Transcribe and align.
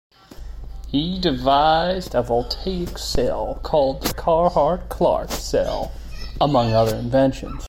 He 0.87 1.19
devised 1.19 2.15
a 2.15 2.23
voltaic 2.23 2.97
cell 2.97 3.59
called 3.61 4.01
the 4.01 4.15
Carhart-Clark 4.15 5.29
cell, 5.31 5.91
among 6.41 6.73
other 6.73 6.95
inventions. 6.95 7.59